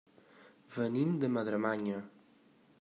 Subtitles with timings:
[0.77, 2.03] Venim de Madremanya.